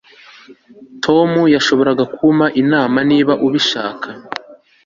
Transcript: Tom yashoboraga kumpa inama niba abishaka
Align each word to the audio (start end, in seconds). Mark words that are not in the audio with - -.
Tom 1.03 1.31
yashoboraga 1.55 2.03
kumpa 2.15 2.45
inama 2.61 2.97
niba 3.09 3.33
abishaka 3.45 4.07